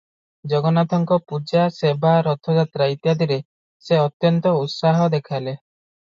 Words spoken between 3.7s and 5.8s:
ସେ ଅତ୍ୟନ୍ତ ଉତ୍ସାହ ଦେଖାଲେ।